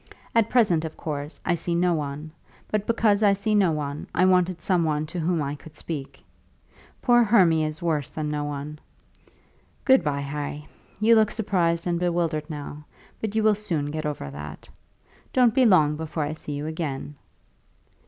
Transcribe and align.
At 0.33 0.49
present, 0.49 0.83
of 0.83 0.97
course, 0.97 1.39
I 1.45 1.53
see 1.53 1.75
no 1.75 1.93
one; 1.93 2.31
but 2.71 2.87
because 2.87 3.21
I 3.21 3.33
see 3.33 3.53
no 3.53 3.71
one, 3.71 4.07
I 4.15 4.25
wanted 4.25 4.59
some 4.59 4.83
one 4.83 5.05
to 5.05 5.19
whom 5.19 5.43
I 5.43 5.53
could 5.53 5.75
speak. 5.75 6.25
Poor 7.03 7.21
Hermy 7.23 7.63
is 7.63 7.83
worse 7.83 8.09
than 8.09 8.27
no 8.31 8.43
one. 8.43 8.79
Good 9.85 10.03
by, 10.03 10.21
Harry; 10.21 10.67
you 10.99 11.13
look 11.13 11.29
surprised 11.29 11.85
and 11.85 11.99
bewildered 11.99 12.49
now, 12.49 12.83
but 13.19 13.35
you 13.35 13.43
will 13.43 13.53
soon 13.53 13.91
get 13.91 14.07
over 14.07 14.31
that. 14.31 14.67
Don't 15.33 15.53
be 15.53 15.67
long 15.67 15.95
before 15.97 16.23
I 16.23 16.33
see 16.33 16.53
you 16.53 16.65
again." 16.65 17.13